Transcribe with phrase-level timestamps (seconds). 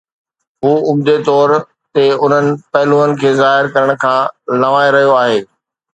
[0.65, 1.49] هو عمدي طور
[1.97, 5.37] تي انهن پهلوئن کي ظاهر ڪرڻ کان لنوائي رهيو آهي.